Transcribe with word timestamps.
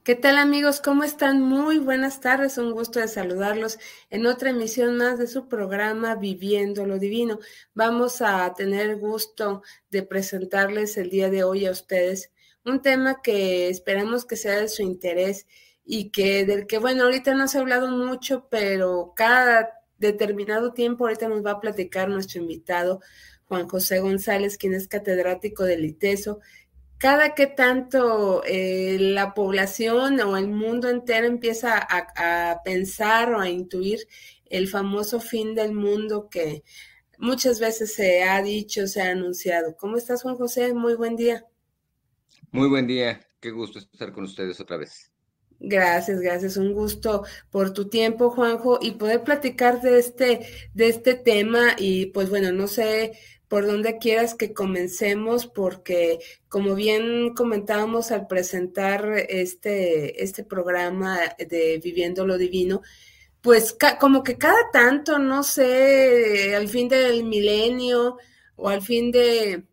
¿Qué 0.00 0.16
tal 0.16 0.36
amigos? 0.36 0.80
¿Cómo 0.80 1.04
están? 1.04 1.40
Muy 1.40 1.78
buenas 1.78 2.20
tardes, 2.20 2.58
un 2.58 2.72
gusto 2.72 2.98
de 2.98 3.06
saludarlos 3.06 3.78
en 4.10 4.26
otra 4.26 4.50
emisión 4.50 4.96
más 4.96 5.16
de 5.16 5.28
su 5.28 5.46
programa 5.46 6.16
Viviendo 6.16 6.86
lo 6.86 6.98
Divino. 6.98 7.38
Vamos 7.72 8.20
a 8.20 8.52
tener 8.54 8.96
gusto 8.96 9.62
de 9.90 10.02
presentarles 10.02 10.96
el 10.96 11.08
día 11.08 11.30
de 11.30 11.44
hoy 11.44 11.66
a 11.66 11.70
ustedes 11.70 12.32
un 12.64 12.82
tema 12.82 13.22
que 13.22 13.68
esperamos 13.68 14.24
que 14.24 14.36
sea 14.36 14.60
de 14.60 14.68
su 14.68 14.82
interés 14.82 15.46
y 15.84 16.10
que 16.10 16.44
del 16.44 16.66
que, 16.66 16.78
bueno, 16.78 17.04
ahorita 17.04 17.34
no 17.34 17.46
se 17.46 17.58
ha 17.58 17.60
hablado 17.60 17.88
mucho, 17.88 18.48
pero 18.50 19.12
cada 19.14 19.70
determinado 19.98 20.72
tiempo 20.72 21.04
ahorita 21.04 21.28
nos 21.28 21.46
va 21.46 21.52
a 21.52 21.60
platicar 21.60 22.08
nuestro 22.08 22.40
invitado 22.40 23.00
Juan 23.44 23.68
José 23.68 24.00
González, 24.00 24.58
quien 24.58 24.74
es 24.74 24.88
catedrático 24.88 25.64
del 25.64 25.84
ITESO 25.84 26.40
cada 27.02 27.34
que 27.34 27.48
tanto 27.48 28.44
eh, 28.44 28.96
la 28.96 29.34
población 29.34 30.20
o 30.20 30.36
el 30.36 30.46
mundo 30.46 30.88
entero 30.88 31.26
empieza 31.26 31.76
a, 31.76 32.62
pensar 32.64 33.34
o 33.34 33.40
a 33.40 33.48
intuir 33.48 34.06
el 34.46 34.68
famoso 34.68 35.18
fin 35.18 35.56
del 35.56 35.72
mundo 35.72 36.28
que 36.30 36.62
muchas 37.18 37.58
veces 37.58 37.92
se 37.92 38.22
ha 38.22 38.40
dicho, 38.40 38.86
se 38.86 39.02
ha 39.02 39.10
anunciado. 39.10 39.76
¿Cómo 39.76 39.96
estás, 39.96 40.22
Juan 40.22 40.36
José? 40.36 40.74
Muy 40.74 40.94
buen 40.94 41.16
día. 41.16 41.44
Muy 42.52 42.68
buen 42.68 42.86
día. 42.86 43.20
Qué 43.40 43.50
gusto 43.50 43.80
estar 43.80 44.12
con 44.12 44.22
ustedes 44.22 44.60
otra 44.60 44.76
vez. 44.76 45.10
Gracias, 45.58 46.20
gracias. 46.20 46.56
Un 46.56 46.72
gusto 46.72 47.24
por 47.50 47.72
tu 47.72 47.88
tiempo, 47.88 48.30
Juanjo, 48.30 48.78
y 48.80 48.92
poder 48.92 49.24
platicar 49.24 49.80
de 49.80 49.98
este, 49.98 50.46
de 50.72 50.88
este 50.88 51.14
tema. 51.14 51.74
Y 51.76 52.06
pues 52.06 52.30
bueno, 52.30 52.52
no 52.52 52.68
sé 52.68 53.18
por 53.52 53.66
donde 53.66 53.98
quieras 53.98 54.34
que 54.34 54.54
comencemos, 54.54 55.46
porque 55.46 56.20
como 56.48 56.74
bien 56.74 57.34
comentábamos 57.34 58.10
al 58.10 58.26
presentar 58.26 59.06
este, 59.28 60.24
este 60.24 60.42
programa 60.42 61.18
de 61.38 61.78
Viviendo 61.84 62.26
lo 62.26 62.38
Divino, 62.38 62.80
pues 63.42 63.76
como 64.00 64.22
que 64.22 64.38
cada 64.38 64.70
tanto, 64.72 65.18
no 65.18 65.42
sé, 65.42 66.54
al 66.56 66.66
fin 66.66 66.88
del 66.88 67.24
milenio 67.24 68.16
o 68.56 68.70
al 68.70 68.80
fin 68.80 69.12
de 69.12 69.64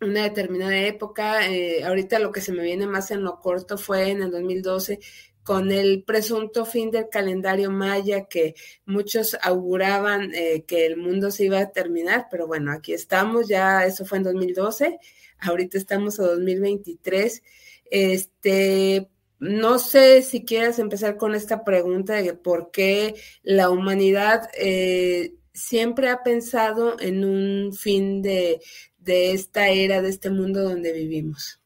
una 0.00 0.22
determinada 0.22 0.78
época, 0.78 1.46
eh, 1.46 1.84
ahorita 1.84 2.18
lo 2.18 2.32
que 2.32 2.40
se 2.40 2.52
me 2.52 2.62
viene 2.62 2.86
más 2.86 3.10
en 3.10 3.24
lo 3.24 3.40
corto 3.40 3.76
fue 3.76 4.08
en 4.08 4.22
el 4.22 4.30
2012 4.30 5.00
con 5.42 5.72
el 5.72 6.04
presunto 6.04 6.64
fin 6.64 6.90
del 6.90 7.08
calendario 7.08 7.70
maya 7.70 8.26
que 8.26 8.54
muchos 8.84 9.36
auguraban 9.42 10.32
eh, 10.34 10.64
que 10.66 10.86
el 10.86 10.96
mundo 10.96 11.30
se 11.30 11.44
iba 11.44 11.58
a 11.58 11.72
terminar, 11.72 12.28
pero 12.30 12.46
bueno, 12.46 12.72
aquí 12.72 12.92
estamos, 12.92 13.48
ya 13.48 13.84
eso 13.84 14.04
fue 14.04 14.18
en 14.18 14.24
2012, 14.24 14.98
ahorita 15.40 15.78
estamos 15.78 16.20
a 16.20 16.24
2023. 16.24 17.42
Este, 17.90 19.08
no 19.38 19.78
sé 19.78 20.22
si 20.22 20.44
quieras 20.44 20.78
empezar 20.78 21.16
con 21.16 21.34
esta 21.34 21.64
pregunta 21.64 22.14
de 22.14 22.34
por 22.34 22.70
qué 22.70 23.16
la 23.42 23.70
humanidad 23.70 24.48
eh, 24.56 25.34
siempre 25.52 26.08
ha 26.08 26.22
pensado 26.22 26.98
en 27.00 27.24
un 27.24 27.72
fin 27.72 28.22
de, 28.22 28.60
de 28.98 29.32
esta 29.32 29.68
era, 29.68 30.00
de 30.00 30.08
este 30.08 30.30
mundo 30.30 30.62
donde 30.62 30.92
vivimos. 30.92 31.60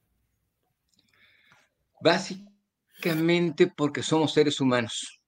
Básicamente 2.00 2.55
porque 3.76 4.02
somos 4.02 4.32
seres 4.32 4.60
humanos. 4.60 5.20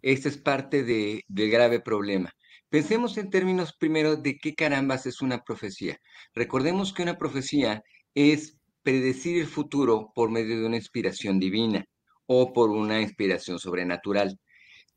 Este 0.00 0.28
es 0.28 0.36
parte 0.36 0.82
de, 0.82 1.24
del 1.28 1.50
grave 1.50 1.80
problema. 1.80 2.32
Pensemos 2.68 3.18
en 3.18 3.30
términos 3.30 3.74
primero 3.78 4.16
de 4.16 4.38
qué 4.38 4.54
carambas 4.54 5.06
es 5.06 5.20
una 5.20 5.42
profecía. 5.42 5.98
Recordemos 6.34 6.92
que 6.92 7.02
una 7.02 7.18
profecía 7.18 7.82
es 8.14 8.58
predecir 8.82 9.38
el 9.38 9.46
futuro 9.46 10.10
por 10.14 10.30
medio 10.30 10.58
de 10.58 10.66
una 10.66 10.76
inspiración 10.76 11.38
divina 11.38 11.84
o 12.26 12.52
por 12.52 12.70
una 12.70 13.00
inspiración 13.00 13.58
sobrenatural. 13.58 14.38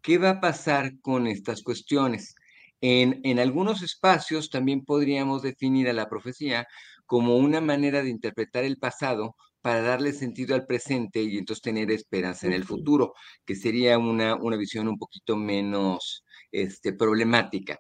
¿Qué 0.02 0.18
va 0.18 0.30
a 0.32 0.40
pasar 0.40 1.00
con 1.02 1.28
estas 1.28 1.62
cuestiones? 1.64 2.36
En, 2.82 3.20
en, 3.24 3.40
algunos 3.40 3.82
espacios 3.82 4.50
también 4.50 4.86
podríamos 4.86 5.42
definir 5.42 5.90
a 5.90 5.94
la 5.94 6.08
profecía 6.08 6.68
como 7.06 7.38
una 7.38 7.62
manera 7.62 8.04
de 8.04 8.10
interpretar 8.10 8.64
el 8.64 8.78
pasado 8.78 9.36
para 9.66 9.82
darle 9.82 10.14
sentido 10.14 10.54
al 10.54 10.68
presente 10.68 11.24
y 11.24 11.40
entonces 11.40 11.64
tener 11.64 11.90
esperanza 11.90 12.46
en 12.46 12.54
el 12.54 12.66
futuro, 12.66 13.16
que 13.44 13.56
sería 13.56 13.98
una, 13.98 14.36
una 14.36 14.58
visión 14.58 14.88
un 14.88 15.00
poquito 15.00 15.36
menos 15.36 16.24
este, 16.52 16.94
problemática. 16.94 17.80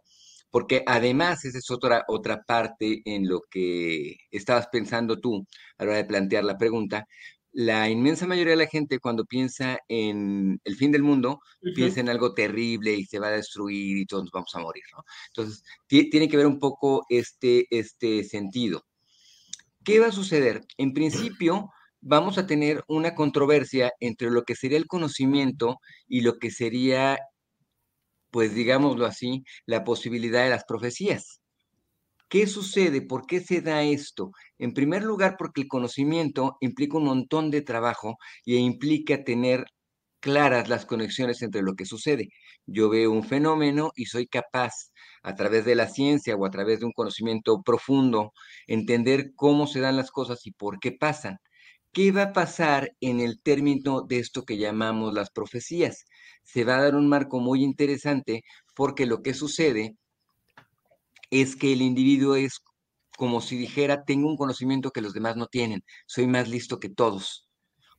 Porque 0.49 0.83
además, 0.87 1.45
esa 1.45 1.59
es 1.59 1.69
otra, 1.69 2.03
otra 2.07 2.41
parte 2.41 3.03
en 3.05 3.27
lo 3.27 3.41
que 3.51 4.15
estabas 4.31 4.65
pensando 4.71 5.19
tú 5.19 5.45
a 5.77 5.83
la 5.85 5.91
hora 5.91 5.97
de 5.97 6.05
plantear 6.05 6.43
la 6.43 6.57
pregunta. 6.57 7.05
La 7.51 7.87
inmensa 7.87 8.25
mayoría 8.25 8.53
de 8.53 8.63
la 8.63 8.67
gente 8.67 8.97
cuando 8.97 9.23
piensa 9.25 9.77
en 9.87 10.59
el 10.63 10.75
fin 10.77 10.91
del 10.91 11.03
mundo, 11.03 11.39
piensa 11.75 11.99
en 11.99 12.09
algo 12.09 12.33
terrible 12.33 12.95
y 12.95 13.05
se 13.05 13.19
va 13.19 13.27
a 13.27 13.31
destruir 13.31 13.97
y 13.99 14.07
todos 14.07 14.31
vamos 14.33 14.55
a 14.55 14.59
morir, 14.59 14.83
¿no? 14.91 15.03
Entonces, 15.27 15.63
tiene 15.87 16.27
que 16.27 16.37
ver 16.37 16.47
un 16.47 16.57
poco 16.57 17.05
este, 17.09 17.67
este 17.69 18.23
sentido. 18.23 18.83
¿Qué 19.85 19.99
va 19.99 20.07
a 20.07 20.11
suceder? 20.11 20.65
En 20.77 20.93
principio, 20.93 21.69
vamos 22.01 22.39
a 22.39 22.47
tener 22.47 22.83
una 22.87 23.13
controversia 23.13 23.91
entre 23.99 24.31
lo 24.31 24.43
que 24.43 24.55
sería 24.55 24.79
el 24.79 24.87
conocimiento 24.87 25.77
y 26.07 26.21
lo 26.21 26.39
que 26.39 26.49
sería, 26.49 27.19
pues 28.31 28.55
digámoslo 28.55 29.05
así, 29.05 29.43
la 29.67 29.83
posibilidad 29.83 30.43
de 30.43 30.49
las 30.49 30.63
profecías. 30.65 31.39
¿Qué 32.29 32.47
sucede? 32.47 33.03
¿Por 33.03 33.27
qué 33.27 33.41
se 33.41 33.61
da 33.61 33.83
esto? 33.83 34.31
En 34.57 34.73
primer 34.73 35.03
lugar, 35.03 35.35
porque 35.37 35.61
el 35.61 35.67
conocimiento 35.67 36.57
implica 36.61 36.97
un 36.97 37.05
montón 37.05 37.51
de 37.51 37.61
trabajo 37.61 38.17
y 38.43 38.55
implica 38.55 39.23
tener 39.23 39.65
claras 40.19 40.67
las 40.67 40.87
conexiones 40.87 41.43
entre 41.43 41.61
lo 41.61 41.75
que 41.75 41.85
sucede. 41.85 42.29
Yo 42.65 42.89
veo 42.89 43.11
un 43.11 43.23
fenómeno 43.23 43.91
y 43.95 44.05
soy 44.05 44.25
capaz, 44.25 44.73
a 45.25 45.33
través 45.33 45.65
de 45.65 45.73
la 45.73 45.87
ciencia 45.87 46.35
o 46.35 46.45
a 46.45 46.51
través 46.51 46.79
de 46.79 46.85
un 46.85 46.91
conocimiento 46.91 47.63
profundo, 47.63 48.31
entender 48.67 49.33
cómo 49.35 49.65
se 49.65 49.79
dan 49.79 49.97
las 49.97 50.11
cosas 50.11 50.45
y 50.45 50.51
por 50.51 50.79
qué 50.79 50.91
pasan. 50.91 51.39
¿Qué 51.91 52.11
va 52.11 52.23
a 52.23 52.33
pasar 52.33 52.91
en 53.01 53.19
el 53.19 53.41
término 53.41 54.01
de 54.01 54.19
esto 54.19 54.43
que 54.45 54.57
llamamos 54.57 55.13
las 55.15 55.31
profecías? 55.31 56.05
Se 56.43 56.63
va 56.63 56.77
a 56.77 56.83
dar 56.83 56.95
un 56.95 57.09
marco 57.09 57.39
muy 57.39 57.63
interesante 57.63 58.43
porque 58.75 59.07
lo 59.07 59.23
que 59.23 59.33
sucede 59.33 59.95
es 61.31 61.55
que 61.55 61.73
el 61.73 61.81
individuo 61.81 62.35
es 62.35 62.59
como 63.17 63.41
si 63.41 63.57
dijera, 63.57 64.03
tengo 64.05 64.27
un 64.29 64.37
conocimiento 64.37 64.91
que 64.91 65.01
los 65.01 65.13
demás 65.13 65.37
no 65.37 65.47
tienen, 65.47 65.83
soy 66.05 66.27
más 66.27 66.49
listo 66.49 66.79
que 66.79 66.89
todos 66.89 67.45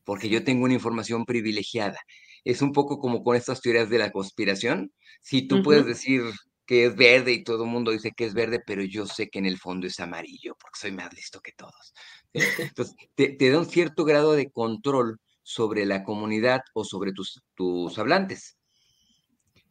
porque 0.06 0.28
yo 0.28 0.44
tengo 0.44 0.64
una 0.64 0.74
información 0.74 1.26
privilegiada. 1.26 1.98
Es 2.44 2.62
un 2.62 2.72
poco 2.72 3.00
como 3.00 3.24
con 3.24 3.34
estas 3.36 3.60
teorías 3.60 3.90
de 3.90 3.98
la 3.98 4.12
conspiración. 4.12 4.92
Si 5.20 5.48
tú 5.48 5.62
puedes 5.64 5.84
decir 5.84 6.22
que 6.66 6.86
es 6.86 6.96
verde 6.96 7.32
y 7.32 7.44
todo 7.44 7.64
el 7.64 7.70
mundo 7.70 7.92
dice 7.92 8.12
que 8.12 8.24
es 8.24 8.34
verde, 8.34 8.60
pero 8.66 8.82
yo 8.82 9.06
sé 9.06 9.28
que 9.28 9.38
en 9.38 9.46
el 9.46 9.58
fondo 9.58 9.86
es 9.86 10.00
amarillo, 10.00 10.56
porque 10.60 10.80
soy 10.80 10.92
más 10.92 11.12
listo 11.14 11.40
que 11.40 11.52
todos. 11.52 11.94
Entonces, 12.72 12.96
te, 13.14 13.50
da 13.50 13.58
un 13.58 13.66
cierto 13.66 14.04
grado 14.04 14.32
de 14.32 14.50
control 14.50 15.20
sobre 15.42 15.86
la 15.86 16.02
comunidad 16.02 16.62
o 16.74 16.84
sobre 16.84 17.12
tus, 17.12 17.40
tus 17.54 17.96
hablantes. 17.98 18.56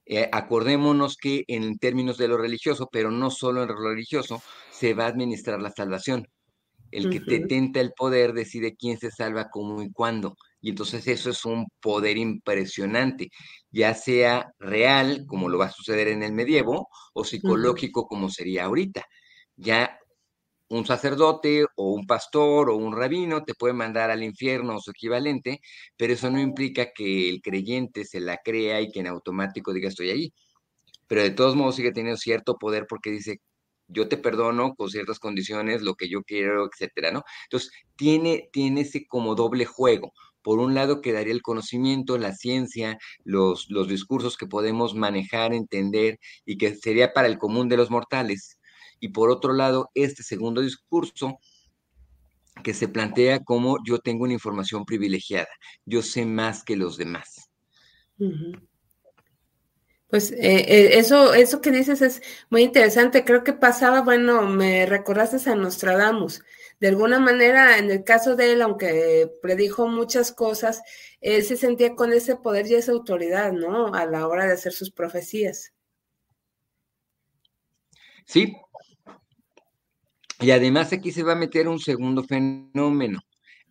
Eh, 0.05 0.29
acordémonos 0.31 1.17
que 1.17 1.44
en 1.47 1.78
términos 1.79 2.17
de 2.17 2.28
lo 2.28 2.38
religioso, 2.38 2.88
pero 2.91 3.11
no 3.11 3.31
solo 3.31 3.63
en 3.63 3.69
lo 3.69 3.75
religioso, 3.75 4.41
se 4.72 4.94
va 4.94 5.05
a 5.05 5.09
administrar 5.09 5.61
la 5.61 5.72
salvación. 5.72 6.28
El 6.91 7.09
que 7.09 7.19
te 7.19 7.39
tenta 7.41 7.81
el 7.81 7.91
poder 7.91 8.31
decide 8.31 8.75
quién 8.75 8.97
se 8.97 9.11
salva, 9.11 9.49
cómo 9.49 9.81
y 9.81 9.91
cuándo. 9.91 10.37
Y 10.66 10.70
entonces 10.70 11.08
eso 11.08 11.29
es 11.29 11.46
un 11.46 11.67
poder 11.79 12.17
impresionante, 12.17 13.29
ya 13.70 13.94
sea 13.94 14.52
real, 14.58 15.23
como 15.28 15.47
lo 15.47 15.59
va 15.59 15.67
a 15.67 15.72
suceder 15.72 16.08
en 16.08 16.23
el 16.23 16.34
medievo, 16.34 16.90
o 17.14 17.23
psicológico, 17.23 18.08
como 18.08 18.29
sería 18.32 18.66
ahorita. 18.66 19.06
Ya 19.56 20.00
un 20.70 20.84
sacerdote 20.88 21.66
o 21.76 21.91
un 21.91 22.08
pastor 22.08 22.72
o 22.72 22.78
un 22.78 22.96
rabino 22.97 23.44
te 23.44 23.53
puede 23.53 23.76
mandar 23.76 24.09
al 24.09 24.23
infierno 24.23 24.78
o 24.78 24.82
su 24.82 24.90
equivalente, 24.90 25.62
pero 25.96 26.14
eso 26.14 26.32
no 26.32 26.40
implica 26.40 26.91
que 26.96 27.29
el 27.29 27.44
creyente 27.44 28.03
se 28.03 28.20
la 28.20 28.40
crea 28.44 28.82
y 28.82 28.90
que 28.91 29.02
en 29.02 29.08
automático 29.08 29.72
diga 29.72 29.90
estoy 29.90 30.09
ahí. 30.09 30.34
Pero 31.08 31.22
de 31.22 31.29
todos 31.29 31.56
modos 31.56 31.76
sigue 31.76 31.91
teniendo 31.91 32.18
cierto 32.18 32.58
poder 32.58 32.88
porque 32.90 33.11
dice, 33.11 33.40
yo 33.88 34.08
te 34.09 34.18
perdono 34.18 34.73
con 34.73 34.90
ciertas 34.90 35.20
condiciones, 35.20 35.84
lo 35.84 35.94
que 35.94 36.09
yo 36.09 36.23
quiero, 36.23 36.68
etcétera, 36.68 37.11
¿no? 37.11 37.23
Entonces, 37.44 37.72
tiene, 37.96 38.50
tiene 38.52 38.82
ese 38.82 39.06
como 39.08 39.35
doble 39.35 39.66
juego. 39.66 40.11
Por 40.46 40.59
un 40.59 40.76
lado 40.76 41.02
quedaría 41.02 41.34
el 41.34 41.42
conocimiento, 41.42 42.20
la 42.20 42.32
ciencia, 42.32 43.00
los, 43.24 43.66
los 43.72 43.88
discursos 43.88 44.38
que 44.38 44.46
podemos 44.46 44.94
manejar, 44.94 45.56
entender 45.56 46.20
y 46.46 46.59
que 46.59 46.76
sería 46.76 47.14
para 47.14 47.28
el 47.28 47.40
común 47.40 47.68
de 47.68 47.78
los 47.78 47.90
mortales. 47.90 48.59
Y 49.00 49.08
por 49.08 49.32
otro 49.32 49.53
lado, 49.53 49.90
este 49.96 50.22
segundo 50.22 50.62
discurso 50.62 51.40
que 52.64 52.76
se 52.76 52.88
plantea 52.88 53.44
como 53.44 53.78
yo 53.84 53.97
tengo 53.97 54.26
una 54.26 54.34
información 54.34 54.86
privilegiada, 54.86 55.50
yo 55.84 56.03
sé 56.03 56.28
más 56.28 56.64
que 56.64 56.76
los 56.76 56.96
demás. 56.96 57.50
Pues 60.07 60.31
eh, 60.31 60.37
eh, 60.41 60.99
eso, 60.99 61.34
eso 61.34 61.61
que 61.61 61.72
dices 61.72 62.02
es 62.02 62.22
muy 62.49 62.63
interesante. 62.63 63.25
Creo 63.25 63.43
que 63.43 63.53
pasaba, 63.53 64.02
bueno, 64.02 64.43
me 64.43 64.85
recordaste 64.85 65.49
a 65.49 65.55
Nostradamus. 65.55 66.43
De 66.79 66.90
alguna 66.90 67.19
manera, 67.19 67.78
en 67.78 67.90
el 67.90 68.03
caso 68.03 68.35
de 68.35 68.53
él, 68.53 68.61
aunque 68.61 69.31
predijo 69.41 69.87
muchas 69.87 70.31
cosas, 70.31 70.81
él 71.22 71.43
se 71.43 71.57
sentía 71.57 71.96
con 71.96 72.13
ese 72.13 72.35
poder 72.35 72.67
y 72.67 72.75
esa 72.75 72.91
autoridad, 72.91 73.52
¿no? 73.53 73.93
A 73.93 74.05
la 74.05 74.28
hora 74.28 74.46
de 74.46 74.53
hacer 74.53 74.73
sus 74.73 74.91
profecías. 74.91 75.73
Sí. 78.25 78.55
Y 80.41 80.51
además 80.51 80.91
aquí 80.93 81.11
se 81.11 81.23
va 81.23 81.34
a 81.34 81.37
meter 81.37 81.67
un 81.67 81.79
segundo 81.79 82.23
fenómeno. 82.23 83.22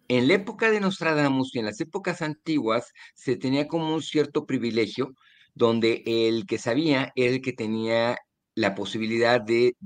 En 0.08 0.28
la 0.28 0.34
época 0.34 0.70
de 0.70 0.80
Nostradamus 0.80 1.54
y 1.54 1.58
en 1.58 1.66
las 1.66 1.80
épocas 1.80 2.22
antiguas 2.22 2.92
se 3.14 3.37
tenía 3.37 3.69
como 3.69 3.94
un 3.94 4.02
cierto 4.02 4.46
privilegio 4.46 5.14
donde 5.54 6.02
el 6.06 6.46
que 6.46 6.58
sabía 6.58 7.12
era 7.14 7.32
el 7.32 7.40
que 7.42 7.52
tenía 7.52 8.18
la 8.54 8.74
posibilidad 8.74 9.40
de 9.40 9.76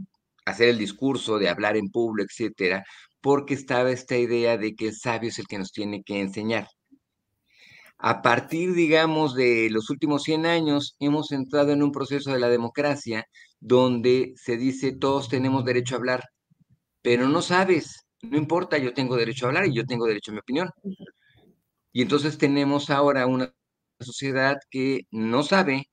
hacer 0.44 0.70
el 0.70 0.78
discurso, 0.78 1.38
de 1.38 1.48
hablar 1.48 1.76
en 1.76 1.90
público, 1.90 2.28
etcétera, 2.30 2.84
porque 3.20 3.54
estaba 3.54 3.90
esta 3.90 4.16
idea 4.16 4.56
de 4.56 4.74
que 4.74 4.88
el 4.88 4.96
sabio 4.96 5.28
es 5.30 5.38
el 5.38 5.46
que 5.46 5.58
nos 5.58 5.72
tiene 5.72 6.02
que 6.02 6.20
enseñar. 6.20 6.68
A 7.98 8.22
partir, 8.22 8.74
digamos, 8.74 9.34
de 9.34 9.68
los 9.70 9.90
últimos 9.90 10.22
100 10.22 10.46
años, 10.46 10.96
hemos 11.00 11.32
entrado 11.32 11.72
en 11.72 11.82
un 11.82 11.90
proceso 11.92 12.32
de 12.32 12.38
la 12.38 12.48
democracia 12.48 13.24
donde 13.60 14.34
se 14.36 14.56
dice 14.56 14.92
todos 14.92 15.28
tenemos 15.28 15.64
derecho 15.64 15.96
a 15.96 15.98
hablar, 15.98 16.24
pero 17.02 17.28
no 17.28 17.42
sabes, 17.42 18.06
no 18.22 18.36
importa, 18.38 18.78
yo 18.78 18.94
tengo 18.94 19.16
derecho 19.16 19.46
a 19.46 19.48
hablar 19.48 19.66
y 19.66 19.74
yo 19.74 19.84
tengo 19.84 20.06
derecho 20.06 20.30
a 20.30 20.34
mi 20.34 20.40
opinión. 20.40 20.70
Y 21.92 22.02
entonces 22.02 22.38
tenemos 22.38 22.90
ahora 22.90 23.26
una 23.26 23.52
sociedad 24.00 24.56
que 24.70 25.02
no 25.10 25.42
sabe, 25.42 25.90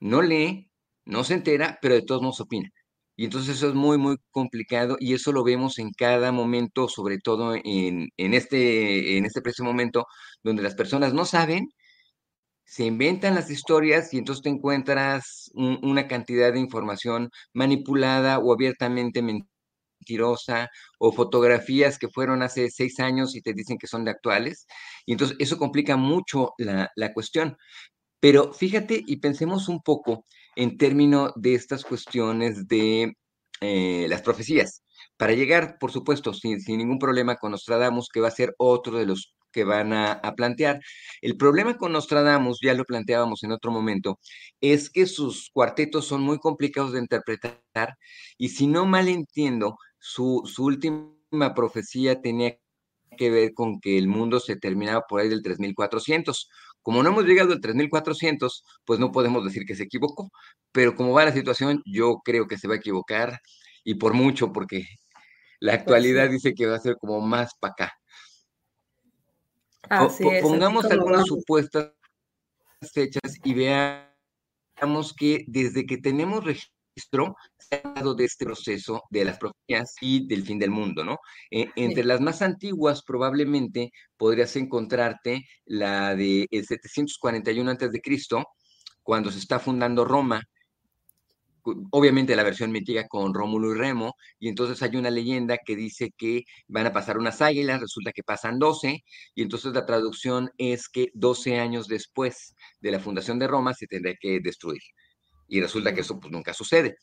no 0.00 0.22
lee, 0.22 0.70
no 1.04 1.24
se 1.24 1.34
entera, 1.34 1.78
pero 1.82 1.94
de 1.94 2.02
todos 2.02 2.22
modos 2.22 2.40
opina. 2.40 2.70
Y 3.16 3.24
entonces 3.26 3.56
eso 3.56 3.68
es 3.68 3.74
muy, 3.74 3.98
muy 3.98 4.16
complicado 4.30 4.96
y 5.00 5.14
eso 5.14 5.32
lo 5.32 5.44
vemos 5.44 5.78
en 5.78 5.92
cada 5.92 6.32
momento, 6.32 6.88
sobre 6.88 7.18
todo 7.18 7.54
en, 7.54 8.08
este, 8.16 9.18
en 9.18 9.26
este 9.26 9.42
preciso 9.42 9.64
momento, 9.64 10.06
donde 10.42 10.62
las 10.62 10.74
personas 10.74 11.14
no 11.14 11.24
saben, 11.26 11.68
se 12.64 12.84
inventan 12.86 13.34
las 13.34 13.50
historias 13.50 14.12
y 14.14 14.18
entonces 14.18 14.42
te 14.42 14.48
encuentras 14.50 15.50
una 15.54 16.08
cantidad 16.08 16.52
de 16.52 16.60
información 16.60 17.30
manipulada 17.52 18.38
o 18.38 18.52
abiertamente 18.52 19.22
mentirosa 20.02 20.68
o 20.98 21.12
fotografías 21.12 21.98
que 21.98 22.08
fueron 22.08 22.42
hace 22.42 22.70
seis 22.70 22.98
años 23.00 23.34
y 23.36 23.42
te 23.42 23.54
dicen 23.54 23.78
que 23.78 23.86
son 23.86 24.04
de 24.04 24.10
actuales. 24.10 24.66
Y 25.06 25.12
entonces 25.12 25.36
eso 25.40 25.58
complica 25.58 25.96
mucho 25.96 26.52
la, 26.58 26.90
la 26.96 27.12
cuestión. 27.12 27.56
Pero 28.20 28.52
fíjate 28.52 29.02
y 29.06 29.16
pensemos 29.16 29.68
un 29.68 29.80
poco 29.82 30.24
en 30.56 30.76
términos 30.76 31.32
de 31.36 31.54
estas 31.54 31.84
cuestiones 31.84 32.68
de 32.68 33.14
eh, 33.60 34.06
las 34.08 34.22
profecías. 34.22 34.82
Para 35.16 35.34
llegar, 35.34 35.76
por 35.78 35.92
supuesto, 35.92 36.34
sin, 36.34 36.58
ningún 36.66 36.98
problema 36.98 37.36
con 37.36 37.52
Nostradamus, 37.52 38.08
que 38.12 38.20
va 38.20 38.28
a 38.28 38.32
ser 38.32 38.54
otro 38.58 38.98
de 38.98 39.06
los 39.06 39.34
que 39.52 39.64
van 39.64 39.92
a, 39.92 40.20
plantear. 40.36 40.80
El 41.20 41.36
problema 41.36 41.76
con 41.76 41.92
Nostradamus, 41.92 42.58
ya 42.62 42.74
lo 42.74 42.84
planteábamos 42.84 43.44
en 43.44 43.52
otro 43.52 43.70
momento, 43.70 44.18
es 44.60 44.90
que 44.90 45.06
sus 45.06 45.50
cuartetos 45.52 46.06
son 46.06 46.22
muy 46.22 46.38
complicados 46.38 46.92
de 46.92 47.00
interpretar 47.00 47.96
y 48.38 48.48
si 48.48 48.66
no 48.66 48.86
mal 48.86 49.08
entiendo, 49.08 49.76
su, 50.02 50.42
su 50.52 50.64
última 50.64 51.54
profecía 51.54 52.20
tenía 52.20 52.58
que 53.16 53.30
ver 53.30 53.54
con 53.54 53.80
que 53.80 53.98
el 53.98 54.08
mundo 54.08 54.40
se 54.40 54.56
terminaba 54.56 55.02
por 55.08 55.20
ahí 55.20 55.28
del 55.28 55.42
3400. 55.42 56.50
Como 56.82 57.04
no 57.04 57.10
hemos 57.10 57.24
llegado 57.24 57.52
al 57.52 57.60
3400, 57.60 58.64
pues 58.84 58.98
no 58.98 59.12
podemos 59.12 59.44
decir 59.44 59.64
que 59.64 59.76
se 59.76 59.84
equivocó, 59.84 60.32
pero 60.72 60.96
como 60.96 61.12
va 61.12 61.26
la 61.26 61.32
situación, 61.32 61.80
yo 61.86 62.20
creo 62.24 62.48
que 62.48 62.58
se 62.58 62.66
va 62.66 62.74
a 62.74 62.78
equivocar 62.78 63.38
y 63.84 63.94
por 63.94 64.12
mucho, 64.12 64.52
porque 64.52 64.86
la 65.60 65.72
pues 65.72 65.80
actualidad 65.82 66.28
dice 66.30 66.52
que 66.52 66.66
va 66.66 66.74
a 66.74 66.80
ser 66.80 66.96
como 66.96 67.20
más 67.20 67.52
para 67.60 67.74
acá. 67.74 67.92
pongamos 70.42 70.84
algunas 70.86 71.26
supuestas 71.26 71.92
fechas 72.92 73.36
y 73.44 73.54
veamos 73.54 75.14
que 75.16 75.44
desde 75.46 75.86
que 75.86 75.98
tenemos 75.98 76.42
registro 76.42 76.81
se 76.94 77.76
ha 77.76 77.88
hablado 77.88 78.14
de 78.14 78.24
este 78.24 78.44
proceso 78.44 79.02
de 79.10 79.24
las 79.24 79.38
profecías 79.38 79.94
y 80.00 80.26
del 80.26 80.42
fin 80.42 80.58
del 80.58 80.70
mundo, 80.70 81.04
¿no? 81.04 81.18
E, 81.50 81.70
entre 81.76 82.04
las 82.04 82.20
más 82.20 82.42
antiguas, 82.42 83.02
probablemente 83.02 83.92
podrías 84.16 84.54
encontrarte 84.56 85.42
la 85.64 86.14
de 86.14 86.46
el 86.50 86.66
741 86.66 87.70
a.C., 87.70 87.88
cuando 89.02 89.30
se 89.32 89.38
está 89.38 89.58
fundando 89.58 90.04
Roma, 90.04 90.42
obviamente 91.90 92.36
la 92.36 92.42
versión 92.42 92.70
mítica 92.70 93.08
con 93.08 93.34
Rómulo 93.34 93.74
y 93.74 93.78
Remo, 93.78 94.14
y 94.38 94.48
entonces 94.48 94.80
hay 94.82 94.96
una 94.96 95.10
leyenda 95.10 95.58
que 95.64 95.74
dice 95.76 96.10
que 96.16 96.44
van 96.68 96.86
a 96.86 96.92
pasar 96.92 97.18
unas 97.18 97.40
águilas, 97.40 97.80
resulta 97.80 98.12
que 98.12 98.22
pasan 98.22 98.58
12, 98.58 99.02
y 99.34 99.42
entonces 99.42 99.72
la 99.72 99.86
traducción 99.86 100.50
es 100.58 100.88
que 100.88 101.08
12 101.14 101.58
años 101.58 101.88
después 101.88 102.54
de 102.80 102.92
la 102.92 103.00
fundación 103.00 103.38
de 103.38 103.48
Roma 103.48 103.74
se 103.74 103.86
tendrá 103.86 104.14
que 104.20 104.40
destruir 104.40 104.82
y 105.48 105.60
resulta 105.60 105.94
que 105.94 106.00
eso 106.00 106.18
pues 106.18 106.32
nunca 106.32 106.52
sucede. 106.54 106.96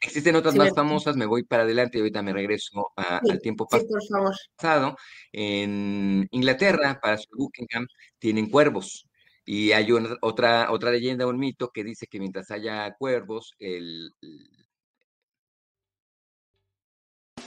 Existen 0.00 0.36
otras 0.36 0.54
más 0.54 0.74
famosas, 0.74 1.16
me 1.16 1.26
voy 1.26 1.42
para 1.44 1.62
adelante 1.62 1.98
y 1.98 2.00
ahorita 2.00 2.22
me 2.22 2.32
regreso 2.32 2.92
al 2.96 3.40
tiempo 3.40 3.66
pasado. 3.66 4.96
En 5.32 6.28
Inglaterra, 6.30 6.98
para 7.00 7.16
su 7.16 7.28
Buckingham, 7.36 7.86
tienen 8.18 8.50
cuervos. 8.50 9.08
Y 9.44 9.72
hay 9.72 9.88
otra, 10.20 10.70
otra 10.70 10.90
leyenda, 10.90 11.26
un 11.26 11.38
mito 11.38 11.70
que 11.70 11.84
dice 11.84 12.06
que 12.08 12.18
mientras 12.18 12.50
haya 12.50 12.94
cuervos, 12.98 13.54
el... 13.58 14.10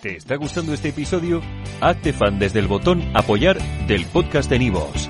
¿Te 0.01 0.15
está 0.15 0.35
gustando 0.37 0.73
este 0.73 0.89
episodio? 0.89 1.41
Hazte 1.81 2.13
fan 2.13 2.39
desde 2.39 2.59
el 2.59 2.67
botón 2.67 3.03
apoyar 3.15 3.59
del 3.85 4.05
podcast 4.05 4.49
de 4.49 4.59
Nivos. 4.59 5.09